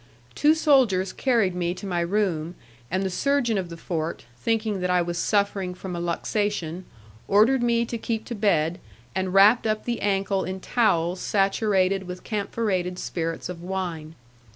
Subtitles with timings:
[0.33, 2.55] Two soldiers carried me to my room,
[2.89, 6.85] and the surgeon of the fort, thinking that I was suffering from a luxation,
[7.27, 8.79] ordered me to keep to bed,
[9.13, 14.15] and wrapped up the ankle in towels saturated with camphorated spirits of wine.